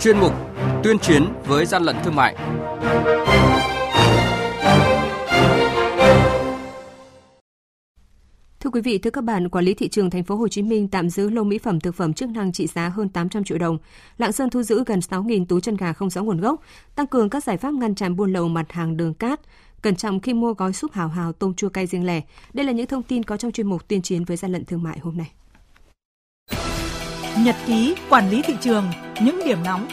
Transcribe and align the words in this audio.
chuyên 0.00 0.18
mục 0.18 0.32
Tuyên 0.84 0.98
chiến 0.98 1.24
với 1.46 1.66
gian 1.66 1.82
lận 1.82 1.96
thương 2.04 2.14
mại. 2.14 2.36
Thưa 8.60 8.70
quý 8.70 8.80
vị, 8.80 8.98
thưa 8.98 9.10
các 9.10 9.24
bạn, 9.24 9.48
quản 9.48 9.64
lý 9.64 9.74
thị 9.74 9.88
trường 9.88 10.10
thành 10.10 10.24
phố 10.24 10.36
Hồ 10.36 10.48
Chí 10.48 10.62
Minh 10.62 10.88
tạm 10.88 11.10
giữ 11.10 11.30
lô 11.30 11.44
mỹ 11.44 11.58
phẩm 11.58 11.80
thực 11.80 11.94
phẩm 11.94 12.12
chức 12.12 12.30
năng 12.30 12.52
trị 12.52 12.66
giá 12.66 12.88
hơn 12.88 13.08
800 13.08 13.44
triệu 13.44 13.58
đồng. 13.58 13.78
Lạng 14.18 14.32
Sơn 14.32 14.50
thu 14.50 14.62
giữ 14.62 14.84
gần 14.86 14.98
6.000 14.98 15.46
túi 15.46 15.60
chân 15.60 15.76
gà 15.76 15.92
không 15.92 16.10
rõ 16.10 16.22
nguồn 16.22 16.40
gốc, 16.40 16.60
tăng 16.94 17.06
cường 17.06 17.30
các 17.30 17.44
giải 17.44 17.56
pháp 17.56 17.74
ngăn 17.74 17.94
chặn 17.94 18.16
buôn 18.16 18.32
lậu 18.32 18.48
mặt 18.48 18.72
hàng 18.72 18.96
đường 18.96 19.14
cát, 19.14 19.40
cẩn 19.82 19.96
trọng 19.96 20.20
khi 20.20 20.34
mua 20.34 20.52
gói 20.52 20.72
súp 20.72 20.92
hào 20.92 21.08
hào 21.08 21.32
tôm 21.32 21.54
chua 21.54 21.68
cay 21.68 21.86
riêng 21.86 22.06
lẻ. 22.06 22.20
Đây 22.52 22.66
là 22.66 22.72
những 22.72 22.86
thông 22.86 23.02
tin 23.02 23.22
có 23.22 23.36
trong 23.36 23.52
chuyên 23.52 23.66
mục 23.66 23.88
tuyên 23.88 24.02
chiến 24.02 24.24
với 24.24 24.36
gian 24.36 24.52
lận 24.52 24.64
thương 24.64 24.82
mại 24.82 24.98
hôm 24.98 25.16
nay. 25.16 25.30
Nhật 27.44 27.56
ký 27.66 27.94
quản 28.08 28.30
lý 28.30 28.42
thị 28.42 28.54
trường, 28.60 28.84
những 29.24 29.40
điểm 29.46 29.58
nóng 29.64 29.88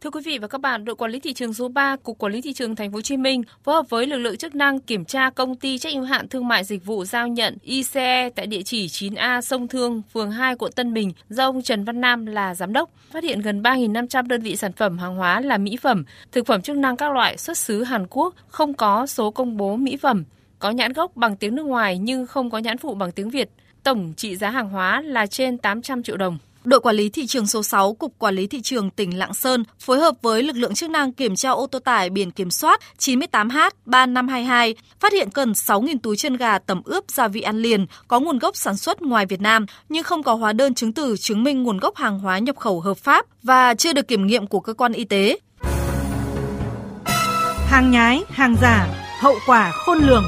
Thưa 0.00 0.10
quý 0.10 0.20
vị 0.24 0.38
và 0.38 0.48
các 0.48 0.60
bạn, 0.60 0.84
đội 0.84 0.96
quản 0.96 1.10
lý 1.10 1.20
thị 1.20 1.32
trường 1.32 1.54
số 1.54 1.68
3, 1.68 1.96
Cục 1.96 2.18
Quản 2.18 2.32
lý 2.32 2.40
thị 2.40 2.52
trường 2.52 2.76
Thành 2.76 2.92
phố 2.92 2.96
Hồ 2.96 3.02
Chí 3.02 3.16
Minh 3.16 3.42
phối 3.62 3.74
hợp 3.74 3.90
với 3.90 4.06
lực 4.06 4.18
lượng 4.18 4.36
chức 4.36 4.54
năng 4.54 4.80
kiểm 4.80 5.04
tra 5.04 5.30
công 5.30 5.56
ty 5.56 5.78
trách 5.78 5.92
nhiệm 5.94 6.02
hạn 6.02 6.28
thương 6.28 6.48
mại 6.48 6.64
dịch 6.64 6.84
vụ 6.84 7.04
giao 7.04 7.28
nhận 7.28 7.56
ICE 7.62 8.30
tại 8.30 8.46
địa 8.46 8.62
chỉ 8.62 8.86
9A 8.86 9.40
Sông 9.40 9.68
Thương, 9.68 10.02
phường 10.12 10.30
2, 10.30 10.56
quận 10.56 10.72
Tân 10.72 10.94
Bình 10.94 11.12
do 11.28 11.44
ông 11.44 11.62
Trần 11.62 11.84
Văn 11.84 12.00
Nam 12.00 12.26
là 12.26 12.54
giám 12.54 12.72
đốc, 12.72 12.90
phát 13.10 13.24
hiện 13.24 13.40
gần 13.40 13.62
3.500 13.62 14.26
đơn 14.26 14.42
vị 14.42 14.56
sản 14.56 14.72
phẩm 14.72 14.98
hàng 14.98 15.16
hóa 15.16 15.40
là 15.40 15.58
mỹ 15.58 15.76
phẩm, 15.76 16.04
thực 16.32 16.46
phẩm 16.46 16.62
chức 16.62 16.76
năng 16.76 16.96
các 16.96 17.12
loại 17.12 17.38
xuất 17.38 17.58
xứ 17.58 17.84
Hàn 17.84 18.06
Quốc, 18.10 18.34
không 18.48 18.74
có 18.74 19.06
số 19.06 19.30
công 19.30 19.56
bố 19.56 19.76
mỹ 19.76 19.96
phẩm, 19.96 20.24
có 20.58 20.70
nhãn 20.70 20.92
gốc 20.92 21.16
bằng 21.16 21.36
tiếng 21.36 21.54
nước 21.54 21.66
ngoài 21.66 21.98
nhưng 21.98 22.26
không 22.26 22.50
có 22.50 22.58
nhãn 22.58 22.78
phụ 22.78 22.94
bằng 22.94 23.12
tiếng 23.12 23.30
Việt. 23.30 23.50
Tổng 23.84 24.12
trị 24.16 24.36
giá 24.36 24.50
hàng 24.50 24.68
hóa 24.68 25.02
là 25.04 25.26
trên 25.26 25.58
800 25.58 26.02
triệu 26.02 26.16
đồng. 26.16 26.38
Đội 26.64 26.80
quản 26.80 26.96
lý 26.96 27.08
thị 27.08 27.26
trường 27.26 27.46
số 27.46 27.62
6, 27.62 27.94
Cục 27.94 28.18
Quản 28.18 28.34
lý 28.34 28.46
Thị 28.46 28.60
trường 28.60 28.90
tỉnh 28.90 29.18
Lạng 29.18 29.34
Sơn 29.34 29.64
phối 29.80 29.98
hợp 29.98 30.14
với 30.22 30.42
lực 30.42 30.56
lượng 30.56 30.74
chức 30.74 30.90
năng 30.90 31.12
kiểm 31.12 31.36
tra 31.36 31.50
ô 31.50 31.66
tô 31.66 31.78
tải 31.78 32.10
biển 32.10 32.30
kiểm 32.30 32.50
soát 32.50 32.80
98H3522, 32.98 34.74
phát 35.00 35.12
hiện 35.12 35.28
gần 35.34 35.52
6.000 35.52 35.98
túi 36.02 36.16
chân 36.16 36.36
gà 36.36 36.58
tẩm 36.58 36.82
ướp 36.84 37.04
gia 37.08 37.28
vị 37.28 37.40
ăn 37.40 37.58
liền 37.58 37.86
có 38.08 38.20
nguồn 38.20 38.38
gốc 38.38 38.56
sản 38.56 38.76
xuất 38.76 39.02
ngoài 39.02 39.26
Việt 39.26 39.40
Nam 39.40 39.66
nhưng 39.88 40.04
không 40.04 40.22
có 40.22 40.34
hóa 40.34 40.52
đơn 40.52 40.74
chứng 40.74 40.92
từ 40.92 41.16
chứng 41.16 41.44
minh 41.44 41.62
nguồn 41.62 41.78
gốc 41.78 41.96
hàng 41.96 42.18
hóa 42.18 42.38
nhập 42.38 42.56
khẩu 42.56 42.80
hợp 42.80 42.98
pháp 42.98 43.26
và 43.42 43.74
chưa 43.74 43.92
được 43.92 44.08
kiểm 44.08 44.26
nghiệm 44.26 44.46
của 44.46 44.60
cơ 44.60 44.74
quan 44.74 44.92
y 44.92 45.04
tế. 45.04 45.38
Hàng 47.66 47.90
nhái, 47.90 48.22
hàng 48.30 48.56
giả, 48.62 48.86
hậu 49.20 49.34
quả 49.46 49.70
khôn 49.70 49.98
lường. 49.98 50.24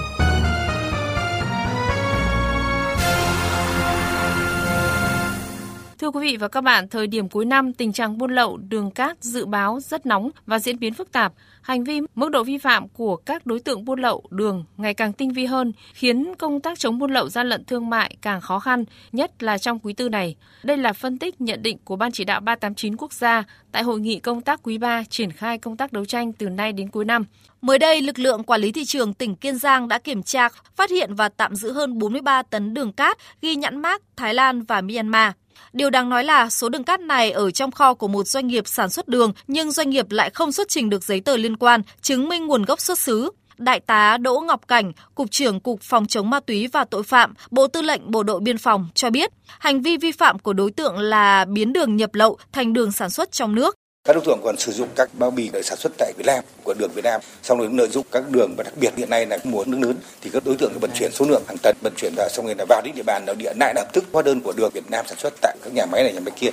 Thưa 6.07 6.11
quý 6.11 6.31
vị 6.31 6.37
và 6.37 6.49
các 6.49 6.61
bạn, 6.61 6.89
thời 6.89 7.07
điểm 7.07 7.29
cuối 7.29 7.45
năm, 7.45 7.73
tình 7.73 7.93
trạng 7.93 8.19
buôn 8.19 8.35
lậu, 8.35 8.57
đường 8.57 8.91
cát 8.91 9.25
dự 9.25 9.47
báo 9.47 9.81
rất 9.81 10.07
nóng 10.07 10.31
và 10.47 10.59
diễn 10.59 10.79
biến 10.79 10.95
phức 10.95 11.13
tạp. 11.13 11.33
Hành 11.63 11.85
vi, 11.85 12.01
mức 12.15 12.31
độ 12.31 12.45
vi 12.45 12.59
phạm 12.59 12.89
của 12.89 13.17
các 13.17 13.47
đối 13.47 13.61
tượng 13.61 13.85
buôn 13.85 14.01
lậu 14.01 14.25
đường 14.31 14.65
ngày 14.77 14.95
càng 14.95 15.13
tinh 15.13 15.33
vi 15.33 15.47
hơn, 15.47 15.73
khiến 15.95 16.35
công 16.39 16.61
tác 16.61 16.79
chống 16.79 16.99
buôn 16.99 17.11
lậu 17.11 17.29
gian 17.29 17.49
lận 17.49 17.65
thương 17.65 17.91
mại 17.91 18.17
càng 18.23 18.41
khó 18.41 18.59
khăn, 18.59 18.85
nhất 19.13 19.43
là 19.43 19.59
trong 19.59 19.79
quý 19.79 19.93
tư 19.93 20.09
này. 20.09 20.37
Đây 20.63 20.77
là 20.77 20.93
phân 20.93 21.19
tích 21.19 21.41
nhận 21.41 21.63
định 21.63 21.79
của 21.85 21.97
Ban 21.97 22.13
chỉ 22.13 22.25
đạo 22.25 22.41
389 22.41 22.97
quốc 22.97 23.13
gia 23.13 23.45
tại 23.73 23.83
hội 23.83 24.01
nghị 24.01 24.19
công 24.19 24.41
tác 24.41 24.61
quý 24.63 24.79
3 24.79 25.05
triển 25.11 25.33
khai 25.33 25.59
công 25.59 25.77
tác 25.77 25.93
đấu 25.93 26.05
tranh 26.05 26.33
từ 26.33 26.49
nay 26.49 26.73
đến 26.73 26.91
cuối 26.91 27.05
năm. 27.05 27.25
Mới 27.61 27.79
đây, 27.79 28.03
lực 28.03 28.19
lượng 28.19 28.45
quản 28.45 28.61
lý 28.61 28.73
thị 28.73 28.85
trường 28.85 29.15
tỉnh 29.15 29.37
Kiên 29.37 29.59
Giang 29.59 29.89
đã 29.89 29.99
kiểm 29.99 30.23
tra, 30.23 30.49
phát 30.77 30.91
hiện 30.91 31.15
và 31.15 31.29
tạm 31.29 31.57
giữ 31.57 31.73
hơn 31.73 31.99
43 31.99 32.43
tấn 32.43 32.75
đường 32.75 32.93
cát 32.93 33.19
ghi 33.43 33.57
nhãn 33.57 33.83
mác 33.83 34.03
Thái 34.17 34.35
Lan 34.35 34.63
và 34.63 34.81
Myanmar. 34.81 35.33
Điều 35.73 35.91
đáng 35.91 36.09
nói 36.09 36.25
là 36.25 36.51
số 36.51 36.69
đường 36.69 36.85
cát 36.85 37.01
này 37.01 37.31
ở 37.31 37.51
trong 37.51 37.71
kho 37.71 37.95
của 37.95 38.09
một 38.09 38.27
doanh 38.27 38.47
nghiệp 38.47 38.69
sản 38.69 38.91
xuất 38.91 39.09
đường 39.09 39.33
nhưng 39.47 39.71
doanh 39.71 39.91
nghiệp 39.91 40.07
lại 40.11 40.31
không 40.31 40.53
xuất 40.53 40.69
trình 40.69 40.91
được 40.91 41.05
giấy 41.05 41.21
tờ 41.21 41.37
liên 41.37 41.57
quan 41.57 41.83
chứng 42.03 42.29
minh 42.29 42.47
nguồn 42.47 42.63
gốc 42.63 42.81
xuất 42.81 42.99
xứ. 42.99 43.31
Đại 43.59 43.81
tá 43.81 44.17
Đỗ 44.17 44.41
Ngọc 44.41 44.69
Cảnh, 44.69 44.93
Cục 45.15 45.31
trưởng 45.31 45.61
Cục 45.61 45.83
Phòng 45.83 46.07
chống 46.07 46.31
ma 46.31 46.41
túy 46.41 46.67
và 46.67 46.85
tội 46.85 47.03
phạm, 47.03 47.35
Bộ 47.51 47.67
Tư 47.67 47.83
lệnh 47.83 48.11
Bộ 48.11 48.23
đội 48.23 48.41
Biên 48.41 48.59
phòng 48.59 48.89
cho 48.95 49.11
biết, 49.11 49.31
hành 49.59 49.83
vi 49.83 49.97
vi 49.97 50.13
phạm 50.13 50.39
của 50.39 50.53
đối 50.53 50.71
tượng 50.71 50.99
là 50.99 51.45
biến 51.45 51.73
đường 51.73 51.97
nhập 51.97 52.15
lậu 52.15 52.39
thành 52.53 52.73
đường 52.73 52.93
sản 52.93 53.11
xuất 53.11 53.33
trong 53.33 53.55
nước. 53.55 53.75
Các 54.07 54.13
đối 54.13 54.25
tượng 54.25 54.41
còn 54.45 54.57
sử 54.57 54.73
dụng 54.73 54.89
các 54.97 55.11
bao 55.15 55.31
bì 55.31 55.49
được 55.49 55.63
sản 55.63 55.79
xuất 55.79 55.93
tại 55.99 56.13
Việt 56.17 56.25
Nam 56.27 56.45
của 56.65 56.75
đường 56.79 56.91
Việt 56.95 57.05
Nam, 57.05 57.21
xong 57.43 57.59
rồi 57.59 57.69
lợi 57.73 57.89
dụng 57.89 58.07
các 58.11 58.31
đường 58.31 58.55
và 58.57 58.65
đặc 58.65 58.75
biệt 58.81 58.97
hiện 58.97 59.11
nay 59.11 59.27
là 59.27 59.39
mùa 59.45 59.65
nước 59.67 59.79
lớn 59.81 59.97
thì 60.21 60.31
các 60.33 60.43
đối 60.45 60.57
tượng 60.57 60.73
vận 60.81 60.91
chuyển 60.95 61.11
số 61.13 61.25
lượng 61.29 61.43
hàng 61.49 61.57
tấn 61.63 61.77
vận 61.83 61.93
chuyển 61.97 62.13
vào 62.17 62.29
xong 62.29 62.47
rồi 62.47 62.55
là 62.59 62.65
vào 62.69 62.83
đến 62.85 62.95
địa 62.95 63.03
bàn 63.03 63.25
nội 63.27 63.37
địa 63.37 63.53
lại 63.61 63.73
lập 63.77 63.89
tức 63.93 64.05
hóa 64.13 64.23
đơn 64.23 64.41
của 64.41 64.53
đường 64.57 64.71
Việt 64.75 64.91
Nam 64.91 65.05
sản 65.09 65.19
xuất 65.19 65.35
tại 65.43 65.57
các 65.63 65.73
nhà 65.73 65.87
máy 65.87 66.03
này 66.03 66.13
nhà 66.13 66.21
máy 66.21 66.33
kia. 66.41 66.51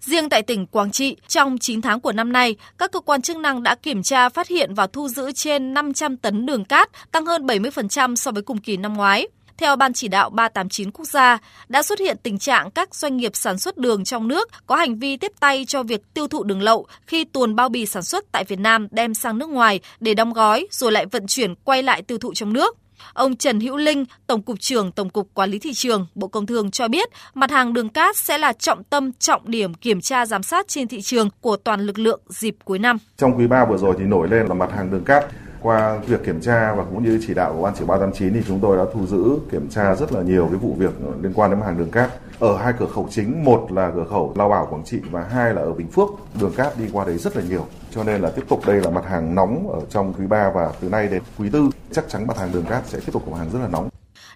Riêng 0.00 0.28
tại 0.28 0.42
tỉnh 0.42 0.66
Quảng 0.66 0.90
Trị, 0.90 1.16
trong 1.28 1.58
9 1.58 1.82
tháng 1.82 2.00
của 2.00 2.12
năm 2.12 2.32
nay, 2.32 2.56
các 2.78 2.92
cơ 2.92 3.00
quan 3.00 3.22
chức 3.22 3.36
năng 3.36 3.62
đã 3.62 3.74
kiểm 3.74 4.02
tra, 4.02 4.28
phát 4.28 4.48
hiện 4.48 4.74
và 4.74 4.86
thu 4.86 5.08
giữ 5.08 5.32
trên 5.32 5.74
500 5.74 6.16
tấn 6.16 6.46
đường 6.46 6.64
cát, 6.64 6.90
tăng 7.12 7.26
hơn 7.26 7.46
70% 7.46 8.16
so 8.16 8.30
với 8.30 8.42
cùng 8.42 8.58
kỳ 8.58 8.76
năm 8.76 8.94
ngoái. 8.94 9.28
Theo 9.58 9.76
Ban 9.76 9.92
chỉ 9.92 10.08
đạo 10.08 10.30
389 10.30 10.90
quốc 10.90 11.04
gia, 11.04 11.38
đã 11.68 11.82
xuất 11.82 11.98
hiện 11.98 12.16
tình 12.22 12.38
trạng 12.38 12.70
các 12.70 12.94
doanh 12.94 13.16
nghiệp 13.16 13.36
sản 13.36 13.58
xuất 13.58 13.78
đường 13.78 14.04
trong 14.04 14.28
nước 14.28 14.48
có 14.66 14.76
hành 14.76 14.98
vi 14.98 15.16
tiếp 15.16 15.32
tay 15.40 15.64
cho 15.68 15.82
việc 15.82 16.14
tiêu 16.14 16.28
thụ 16.28 16.44
đường 16.44 16.62
lậu 16.62 16.86
khi 17.06 17.24
tuồn 17.24 17.56
bao 17.56 17.68
bì 17.68 17.86
sản 17.86 18.02
xuất 18.02 18.24
tại 18.32 18.44
Việt 18.44 18.58
Nam 18.58 18.88
đem 18.90 19.14
sang 19.14 19.38
nước 19.38 19.48
ngoài 19.48 19.80
để 20.00 20.14
đóng 20.14 20.32
gói 20.32 20.66
rồi 20.70 20.92
lại 20.92 21.06
vận 21.06 21.26
chuyển 21.26 21.54
quay 21.54 21.82
lại 21.82 22.02
tiêu 22.02 22.18
thụ 22.18 22.34
trong 22.34 22.52
nước. 22.52 22.76
Ông 23.12 23.36
Trần 23.36 23.60
Hữu 23.60 23.76
Linh, 23.76 24.04
Tổng 24.26 24.42
cục 24.42 24.60
trưởng 24.60 24.92
Tổng 24.92 25.10
cục 25.10 25.34
Quản 25.34 25.50
lý 25.50 25.58
thị 25.58 25.72
trường, 25.72 26.06
Bộ 26.14 26.28
Công 26.28 26.46
Thương 26.46 26.70
cho 26.70 26.88
biết, 26.88 27.08
mặt 27.34 27.50
hàng 27.50 27.72
đường 27.72 27.88
cát 27.88 28.16
sẽ 28.16 28.38
là 28.38 28.52
trọng 28.52 28.84
tâm, 28.84 29.12
trọng 29.12 29.50
điểm 29.50 29.74
kiểm 29.74 30.00
tra 30.00 30.26
giám 30.26 30.42
sát 30.42 30.68
trên 30.68 30.88
thị 30.88 31.00
trường 31.00 31.28
của 31.40 31.56
toàn 31.56 31.80
lực 31.80 31.98
lượng 31.98 32.20
dịp 32.28 32.56
cuối 32.64 32.78
năm. 32.78 32.98
Trong 33.16 33.38
quý 33.38 33.46
3 33.46 33.64
vừa 33.64 33.76
rồi 33.76 33.94
thì 33.98 34.04
nổi 34.04 34.28
lên 34.28 34.46
là 34.46 34.54
mặt 34.54 34.70
hàng 34.76 34.90
đường 34.90 35.04
cát 35.04 35.24
qua 35.66 35.98
việc 36.06 36.24
kiểm 36.24 36.40
tra 36.40 36.74
và 36.74 36.84
cũng 36.84 37.04
như 37.04 37.20
chỉ 37.26 37.34
đạo 37.34 37.52
của 37.56 37.62
ban 37.62 37.74
chỉ 37.74 37.84
389 37.84 38.34
thì 38.34 38.40
chúng 38.48 38.60
tôi 38.60 38.76
đã 38.76 38.84
thu 38.92 39.06
giữ, 39.06 39.38
kiểm 39.50 39.68
tra 39.68 39.94
rất 39.94 40.12
là 40.12 40.22
nhiều 40.22 40.46
cái 40.46 40.56
vụ 40.56 40.74
việc 40.78 40.90
liên 41.22 41.32
quan 41.34 41.50
đến 41.50 41.60
hàng 41.60 41.78
đường 41.78 41.90
cát. 41.90 42.10
Ở 42.40 42.56
hai 42.56 42.72
cửa 42.78 42.86
khẩu 42.94 43.08
chính, 43.10 43.44
một 43.44 43.72
là 43.72 43.92
cửa 43.94 44.06
khẩu 44.10 44.32
Lao 44.36 44.48
Bảo 44.48 44.66
Quảng 44.70 44.84
Trị 44.84 45.00
và 45.10 45.24
hai 45.30 45.54
là 45.54 45.60
ở 45.62 45.72
Bình 45.72 45.88
Phước, 45.88 46.08
đường 46.40 46.52
cát 46.56 46.78
đi 46.78 46.84
qua 46.92 47.04
đấy 47.04 47.18
rất 47.18 47.36
là 47.36 47.42
nhiều. 47.48 47.66
Cho 47.90 48.04
nên 48.04 48.20
là 48.20 48.30
tiếp 48.30 48.42
tục 48.48 48.60
đây 48.66 48.80
là 48.80 48.90
mặt 48.90 49.04
hàng 49.04 49.34
nóng 49.34 49.70
ở 49.70 49.80
trong 49.90 50.14
quý 50.18 50.26
3 50.26 50.50
và 50.54 50.72
từ 50.80 50.88
nay 50.88 51.08
đến 51.08 51.22
quý 51.38 51.50
tư, 51.50 51.70
chắc 51.92 52.04
chắn 52.08 52.26
mặt 52.26 52.38
hàng 52.38 52.52
đường 52.52 52.64
cát 52.64 52.86
sẽ 52.86 52.98
tiếp 53.06 53.12
tục 53.12 53.22
là 53.26 53.32
mặt 53.32 53.38
hàng 53.38 53.50
rất 53.52 53.58
là 53.58 53.68
nóng 53.68 53.88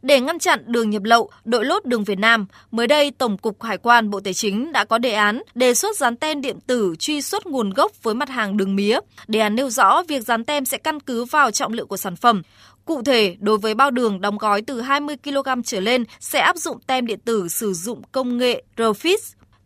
để 0.03 0.21
ngăn 0.21 0.39
chặn 0.39 0.65
đường 0.67 0.91
nhập 0.91 1.03
lậu, 1.05 1.31
đội 1.45 1.65
lốt 1.65 1.85
đường 1.85 2.05
Việt 2.05 2.19
Nam, 2.19 2.47
mới 2.71 2.87
đây 2.87 3.11
Tổng 3.11 3.39
cục 3.39 3.63
Hải 3.63 3.79
quan 3.79 4.11
Bộ 4.11 4.21
Tài 4.21 4.35
chính 4.35 4.73
đã 4.73 4.85
có 4.85 4.99
đề 4.99 5.13
án 5.13 5.43
đề 5.55 5.75
xuất 5.75 5.97
dán 5.97 6.17
tem 6.17 6.41
điện 6.41 6.59
tử 6.67 6.95
truy 6.99 7.23
xuất 7.23 7.47
nguồn 7.47 7.71
gốc 7.71 8.03
với 8.03 8.15
mặt 8.15 8.29
hàng 8.29 8.57
đường 8.57 8.77
mía. 8.77 9.01
Đề 9.29 9.41
án 9.41 9.55
nêu 9.55 9.71
rõ 9.71 10.03
việc 10.09 10.23
dán 10.23 10.45
tem 10.45 10.65
sẽ 10.65 10.79
căn 10.79 11.01
cứ 11.01 11.25
vào 11.25 11.51
trọng 11.51 11.73
lượng 11.73 11.89
của 11.89 11.97
sản 11.97 12.17
phẩm. 12.17 12.43
Cụ 12.85 13.03
thể, 13.03 13.37
đối 13.41 13.59
với 13.59 13.75
bao 13.75 13.91
đường 13.91 14.21
đóng 14.21 14.39
gói 14.39 14.63
từ 14.63 14.81
20 14.81 15.17
kg 15.25 15.63
trở 15.65 15.81
lên 15.81 16.05
sẽ 16.21 16.41
áp 16.41 16.57
dụng 16.57 16.81
tem 16.87 17.07
điện 17.07 17.21
tử 17.25 17.49
sử 17.49 17.73
dụng 17.73 18.03
công 18.13 18.39
nghệ 18.39 18.63
RFID. 18.77 19.17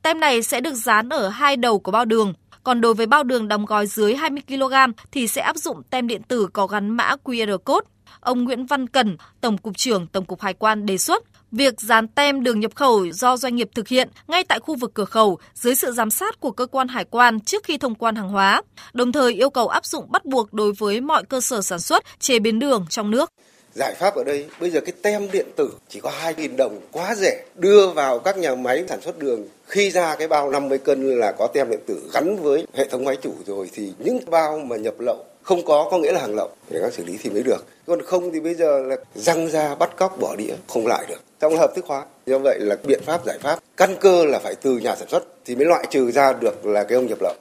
Tem 0.02 0.20
này 0.20 0.42
sẽ 0.42 0.60
được 0.60 0.74
dán 0.74 1.08
ở 1.08 1.28
hai 1.28 1.56
đầu 1.56 1.78
của 1.78 1.92
bao 1.92 2.04
đường. 2.04 2.34
Còn 2.64 2.80
đối 2.80 2.94
với 2.94 3.06
bao 3.06 3.24
đường 3.24 3.48
đóng 3.48 3.64
gói 3.64 3.86
dưới 3.86 4.14
20 4.14 4.42
kg 4.48 4.74
thì 5.12 5.28
sẽ 5.28 5.42
áp 5.42 5.56
dụng 5.56 5.82
tem 5.90 6.06
điện 6.06 6.22
tử 6.22 6.48
có 6.52 6.66
gắn 6.66 6.90
mã 6.90 7.16
QR 7.24 7.58
code 7.58 7.86
ông 8.24 8.44
Nguyễn 8.44 8.66
Văn 8.66 8.88
Cần, 8.88 9.16
Tổng 9.40 9.58
cục 9.58 9.76
trưởng 9.76 10.06
Tổng 10.06 10.24
cục 10.24 10.40
Hải 10.40 10.54
quan 10.54 10.86
đề 10.86 10.98
xuất 10.98 11.22
việc 11.52 11.80
dán 11.80 12.08
tem 12.08 12.42
đường 12.42 12.60
nhập 12.60 12.72
khẩu 12.74 13.06
do 13.12 13.36
doanh 13.36 13.56
nghiệp 13.56 13.68
thực 13.74 13.88
hiện 13.88 14.08
ngay 14.28 14.44
tại 14.44 14.60
khu 14.60 14.76
vực 14.76 14.90
cửa 14.94 15.04
khẩu 15.04 15.38
dưới 15.54 15.74
sự 15.74 15.92
giám 15.92 16.10
sát 16.10 16.40
của 16.40 16.50
cơ 16.50 16.66
quan 16.66 16.88
hải 16.88 17.04
quan 17.04 17.40
trước 17.40 17.64
khi 17.64 17.78
thông 17.78 17.94
quan 17.94 18.16
hàng 18.16 18.28
hóa, 18.28 18.62
đồng 18.92 19.12
thời 19.12 19.32
yêu 19.32 19.50
cầu 19.50 19.68
áp 19.68 19.86
dụng 19.86 20.12
bắt 20.12 20.24
buộc 20.24 20.52
đối 20.52 20.72
với 20.72 21.00
mọi 21.00 21.24
cơ 21.24 21.40
sở 21.40 21.62
sản 21.62 21.80
xuất, 21.80 22.04
chế 22.20 22.38
biến 22.38 22.58
đường 22.58 22.86
trong 22.90 23.10
nước. 23.10 23.30
Giải 23.74 23.94
pháp 23.94 24.14
ở 24.14 24.24
đây, 24.24 24.46
bây 24.60 24.70
giờ 24.70 24.80
cái 24.80 24.92
tem 25.02 25.30
điện 25.32 25.46
tử 25.56 25.70
chỉ 25.88 26.00
có 26.00 26.12
2.000 26.22 26.56
đồng 26.56 26.80
quá 26.92 27.14
rẻ, 27.14 27.44
đưa 27.54 27.90
vào 27.90 28.18
các 28.18 28.38
nhà 28.38 28.54
máy 28.54 28.84
sản 28.88 29.00
xuất 29.02 29.18
đường. 29.18 29.42
Khi 29.66 29.90
ra 29.90 30.16
cái 30.16 30.28
bao 30.28 30.50
50 30.50 30.78
cân 30.78 31.18
là 31.18 31.32
có 31.32 31.46
tem 31.46 31.70
điện 31.70 31.80
tử 31.86 32.10
gắn 32.12 32.36
với 32.42 32.66
hệ 32.74 32.88
thống 32.88 33.04
máy 33.04 33.16
chủ 33.22 33.34
rồi 33.46 33.70
thì 33.72 33.92
những 33.98 34.20
bao 34.30 34.58
mà 34.58 34.76
nhập 34.76 34.94
lậu 34.98 35.24
không 35.44 35.64
có 35.64 35.88
có 35.90 35.98
nghĩa 35.98 36.12
là 36.12 36.20
hàng 36.20 36.34
lậu 36.34 36.50
để 36.70 36.80
các 36.82 36.94
xử 36.94 37.04
lý 37.04 37.18
thì 37.22 37.30
mới 37.30 37.42
được 37.42 37.66
còn 37.86 38.02
không 38.02 38.32
thì 38.32 38.40
bây 38.40 38.54
giờ 38.54 38.80
là 38.82 38.96
răng 39.14 39.50
ra 39.50 39.74
bắt 39.74 39.96
cóc 39.96 40.20
bỏ 40.20 40.36
đĩa 40.36 40.54
không 40.68 40.86
lại 40.86 41.04
được 41.08 41.20
trong 41.40 41.56
hợp 41.56 41.72
thức 41.76 41.84
hóa 41.88 42.04
do 42.26 42.38
vậy 42.38 42.58
là 42.60 42.76
biện 42.86 43.00
pháp 43.06 43.20
giải 43.26 43.38
pháp 43.38 43.58
căn 43.76 43.96
cơ 44.00 44.24
là 44.24 44.38
phải 44.38 44.54
từ 44.54 44.78
nhà 44.78 44.96
sản 44.96 45.08
xuất 45.08 45.24
thì 45.44 45.56
mới 45.56 45.66
loại 45.66 45.86
trừ 45.90 46.10
ra 46.10 46.32
được 46.32 46.66
là 46.66 46.84
cái 46.84 46.96
ông 46.96 47.06
nhập 47.06 47.18
lậu 47.22 47.34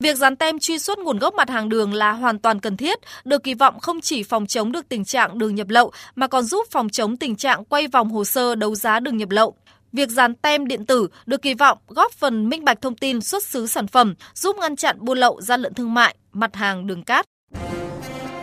Việc 0.00 0.16
dán 0.16 0.36
tem 0.36 0.58
truy 0.58 0.78
xuất 0.78 0.98
nguồn 0.98 1.18
gốc 1.18 1.34
mặt 1.34 1.50
hàng 1.50 1.68
đường 1.68 1.94
là 1.94 2.12
hoàn 2.12 2.38
toàn 2.38 2.60
cần 2.60 2.76
thiết, 2.76 2.98
được 3.24 3.42
kỳ 3.42 3.54
vọng 3.54 3.80
không 3.80 4.00
chỉ 4.00 4.22
phòng 4.22 4.46
chống 4.46 4.72
được 4.72 4.88
tình 4.88 5.04
trạng 5.04 5.38
đường 5.38 5.54
nhập 5.54 5.68
lậu 5.68 5.92
mà 6.14 6.26
còn 6.26 6.44
giúp 6.44 6.66
phòng 6.70 6.88
chống 6.88 7.16
tình 7.16 7.36
trạng 7.36 7.64
quay 7.64 7.88
vòng 7.88 8.10
hồ 8.10 8.24
sơ 8.24 8.54
đấu 8.54 8.74
giá 8.74 9.00
đường 9.00 9.16
nhập 9.16 9.30
lậu. 9.30 9.54
Việc 9.92 10.08
dán 10.08 10.34
tem 10.34 10.66
điện 10.66 10.86
tử 10.86 11.08
được 11.26 11.42
kỳ 11.42 11.54
vọng 11.54 11.78
góp 11.88 12.12
phần 12.12 12.48
minh 12.48 12.64
bạch 12.64 12.82
thông 12.82 12.94
tin 12.94 13.20
xuất 13.20 13.44
xứ 13.44 13.66
sản 13.66 13.86
phẩm, 13.86 14.14
giúp 14.34 14.56
ngăn 14.56 14.76
chặn 14.76 14.96
buôn 15.00 15.18
lậu 15.18 15.40
gian 15.40 15.60
lận 15.60 15.74
thương 15.74 15.94
mại, 15.94 16.14
mặt 16.32 16.54
hàng 16.54 16.86
đường 16.86 17.04
cát. 17.04 17.26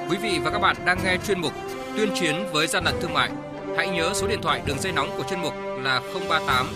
Quý 0.09 0.17
vị 0.17 0.39
và 0.43 0.51
các 0.51 0.59
bạn 0.59 0.75
đang 0.85 0.97
nghe 1.03 1.17
chuyên 1.27 1.41
mục 1.41 1.53
Tuyên 1.95 2.09
chiến 2.15 2.35
với 2.51 2.67
gian 2.67 2.83
lận 2.83 2.95
thương 3.01 3.13
mại. 3.13 3.29
Hãy 3.77 3.89
nhớ 3.89 4.11
số 4.13 4.27
điện 4.27 4.41
thoại 4.41 4.61
đường 4.65 4.79
dây 4.79 4.91
nóng 4.91 5.09
của 5.17 5.23
chuyên 5.29 5.41
mục 5.41 5.53
là 5.83 6.01
038 6.29 6.67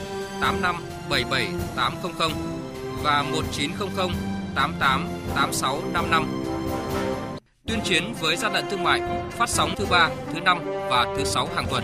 85 0.41 0.75
77 1.09 1.47
800 1.75 2.31
và 3.03 3.23
1900 3.23 4.09
88 4.55 5.07
8655. 5.35 6.25
Tuyên 7.67 7.79
chiến 7.83 8.13
với 8.19 8.35
gian 8.35 8.53
lận 8.53 8.65
thương 8.71 8.83
mại 8.83 9.01
phát 9.31 9.49
sóng 9.49 9.73
thứ 9.77 9.85
ba, 9.89 10.09
thứ 10.33 10.39
năm 10.39 10.59
và 10.89 11.05
thứ 11.17 11.23
sáu 11.23 11.47
hàng 11.55 11.65
tuần. 11.69 11.83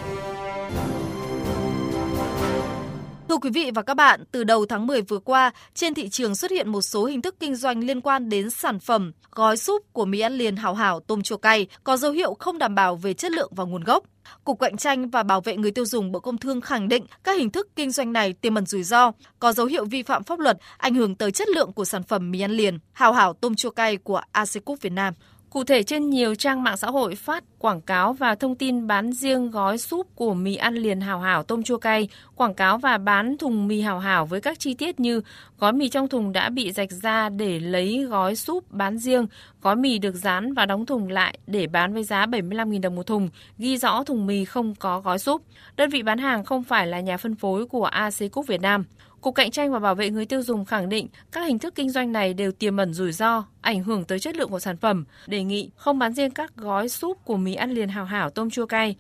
Thưa 3.38 3.42
quý 3.42 3.50
vị 3.50 3.72
và 3.76 3.82
các 3.82 3.94
bạn, 3.94 4.24
từ 4.32 4.44
đầu 4.44 4.66
tháng 4.66 4.88
10 4.88 5.02
vừa 5.02 5.20
qua, 5.20 5.52
trên 5.74 5.94
thị 5.94 6.10
trường 6.10 6.36
xuất 6.36 6.52
hiện 6.52 6.70
một 6.70 6.82
số 6.82 7.06
hình 7.06 7.22
thức 7.22 7.36
kinh 7.40 7.56
doanh 7.56 7.84
liên 7.84 8.02
quan 8.02 8.30
đến 8.30 8.50
sản 8.50 8.80
phẩm, 8.80 9.12
gói 9.32 9.58
súp 9.58 9.94
của 9.94 10.06
mì 10.06 10.20
ăn 10.20 10.34
liền 10.34 10.56
hảo 10.56 10.74
hảo 10.74 11.00
tôm 11.00 11.22
chua 11.22 11.38
cay 11.38 11.68
có 11.84 11.98
dấu 11.98 12.12
hiệu 12.12 12.34
không 12.40 12.58
đảm 12.58 12.76
bảo 12.76 12.96
về 12.96 13.14
chất 13.14 13.32
lượng 13.32 13.52
và 13.56 13.64
nguồn 13.64 13.84
gốc. 13.84 14.04
Cục 14.44 14.60
Cạnh 14.60 14.78
tranh 14.78 15.10
và 15.10 15.24
Bảo 15.24 15.42
vệ 15.42 15.58
người 15.58 15.72
tiêu 15.72 15.86
dùng 15.86 16.12
Bộ 16.12 16.20
Công 16.20 16.38
Thương 16.38 16.62
khẳng 16.62 16.88
định 16.88 17.06
các 17.24 17.38
hình 17.38 17.50
thức 17.50 17.68
kinh 17.76 17.92
doanh 17.92 18.14
này 18.14 18.34
tiềm 18.34 18.56
ẩn 18.56 18.66
rủi 18.66 18.84
ro, 18.84 19.12
có 19.40 19.54
dấu 19.54 19.66
hiệu 19.66 19.86
vi 19.86 20.04
phạm 20.04 20.24
pháp 20.24 20.40
luật, 20.40 20.58
ảnh 20.78 20.96
hưởng 20.96 21.16
tới 21.16 21.32
chất 21.32 21.50
lượng 21.50 21.74
của 21.74 21.86
sản 21.86 22.04
phẩm 22.04 22.32
mì 22.32 22.42
ăn 22.42 22.52
liền, 22.52 22.80
hảo 22.94 23.14
hảo 23.14 23.34
tôm 23.34 23.56
chua 23.56 23.70
cay 23.70 23.98
của 23.98 24.22
Acecook 24.32 24.82
Việt 24.82 24.94
Nam. 24.94 25.14
Cụ 25.50 25.64
thể 25.64 25.84
trên 25.84 26.10
nhiều 26.10 26.36
trang 26.36 26.64
mạng 26.64 26.78
xã 26.78 26.88
hội 26.88 27.16
phát 27.16 27.44
quảng 27.60 27.82
cáo 27.82 28.14
và 28.14 28.36
thông 28.36 28.56
tin 28.56 28.88
bán 28.88 29.14
riêng 29.14 29.52
gói 29.52 29.78
súp 29.78 30.08
của 30.16 30.34
mì 30.34 30.56
ăn 30.56 30.76
liền 30.76 31.02
hảo 31.02 31.20
hảo 31.20 31.44
tôm 31.44 31.64
chua 31.64 31.78
cay, 31.78 32.08
quảng 32.36 32.54
cáo 32.54 32.78
và 32.78 32.98
bán 32.98 33.38
thùng 33.38 33.68
mì 33.68 33.82
hảo 33.82 34.00
hảo 34.00 34.26
với 34.26 34.42
các 34.42 34.60
chi 34.60 34.74
tiết 34.74 35.00
như 35.00 35.22
gói 35.60 35.74
mì 35.74 35.90
trong 35.90 36.08
thùng 36.08 36.32
đã 36.32 36.50
bị 36.50 36.72
rạch 36.72 36.92
ra 36.92 37.30
để 37.30 37.60
lấy 37.60 38.04
gói 38.04 38.36
súp 38.36 38.72
bán 38.72 38.98
riêng, 38.98 39.28
gói 39.62 39.76
mì 39.76 40.00
được 40.00 40.16
dán 40.16 40.54
và 40.54 40.66
đóng 40.66 40.86
thùng 40.86 41.10
lại 41.10 41.40
để 41.48 41.68
bán 41.68 41.94
với 41.94 42.04
giá 42.04 42.26
75.000 42.26 42.82
đồng 42.82 42.96
một 42.96 43.08
thùng, 43.08 43.30
ghi 43.58 43.78
rõ 43.78 44.04
thùng 44.04 44.26
mì 44.26 44.46
không 44.46 44.76
có 44.76 45.00
gói 45.00 45.20
súp. 45.20 45.42
Đơn 45.78 45.90
vị 45.90 46.04
bán 46.04 46.18
hàng 46.18 46.46
không 46.46 46.64
phải 46.64 46.88
là 46.88 47.00
nhà 47.00 47.18
phân 47.18 47.36
phối 47.36 47.66
của 47.66 47.86
AC 47.86 48.14
Cook 48.32 48.48
Việt 48.48 48.62
Nam. 48.62 48.84
Cục 49.22 49.36
Cạnh 49.36 49.52
tranh 49.52 49.72
và 49.72 49.80
Bảo 49.80 49.96
vệ 49.96 50.10
người 50.10 50.26
tiêu 50.26 50.42
dùng 50.42 50.66
khẳng 50.66 50.90
định 50.90 51.08
các 51.32 51.42
hình 51.42 51.60
thức 51.60 51.76
kinh 51.76 51.90
doanh 51.90 52.12
này 52.12 52.34
đều 52.34 52.52
tiềm 52.52 52.78
ẩn 52.78 52.94
rủi 52.94 53.12
ro, 53.12 53.44
ảnh 53.62 53.84
hưởng 53.84 54.06
tới 54.06 54.20
chất 54.20 54.36
lượng 54.36 54.50
của 54.50 54.60
sản 54.60 54.78
phẩm, 54.78 55.06
đề 55.28 55.44
nghị 55.44 55.70
không 55.76 56.00
bán 56.00 56.14
riêng 56.14 56.32
các 56.32 56.56
gói 56.56 56.90
súp 56.90 57.26
của 57.26 57.38
mì 57.38 57.54
ăn 57.54 57.72
liền 57.72 57.90
hào 57.90 58.06
hảo 58.06 58.30
tôm 58.30 58.50
chua 58.50 58.66
cay. 58.66 58.96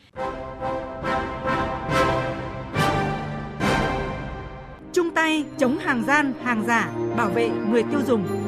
Chung 4.94 5.12
tay 5.16 5.44
chống 5.58 5.78
hàng 5.78 6.04
gian, 6.08 6.34
hàng 6.44 6.64
giả, 6.68 6.92
bảo 7.18 7.30
vệ 7.30 7.50
người 7.50 7.84
tiêu 7.84 8.00
dùng. 8.08 8.46